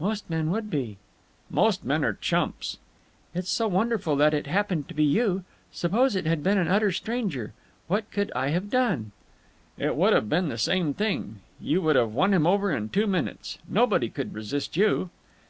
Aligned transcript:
"Most 0.00 0.30
men 0.30 0.50
would 0.50 0.70
be." 0.70 0.96
"Most 1.50 1.84
men 1.84 2.06
are 2.06 2.14
chumps." 2.14 2.78
"It's 3.34 3.50
so 3.50 3.68
wonderful 3.68 4.16
that 4.16 4.32
it 4.32 4.46
happened 4.46 4.88
to 4.88 4.94
be 4.94 5.04
you. 5.04 5.44
Suppose 5.72 6.16
it 6.16 6.24
had 6.24 6.42
been 6.42 6.56
an 6.56 6.68
utter 6.68 6.90
stranger! 6.90 7.52
What 7.86 8.10
could 8.10 8.32
I 8.34 8.48
have 8.48 8.70
done?" 8.70 9.12
"It 9.76 9.94
would 9.94 10.14
have 10.14 10.30
been 10.30 10.48
the 10.48 10.56
same 10.56 10.94
thing. 10.94 11.40
You 11.60 11.82
would 11.82 11.96
have 11.96 12.14
won 12.14 12.32
him 12.32 12.46
over 12.46 12.72
in 12.72 12.88
two 12.88 13.06
minutes. 13.06 13.58
Nobody 13.68 14.08
could 14.08 14.32
resist 14.32 14.74
you." 14.78 15.10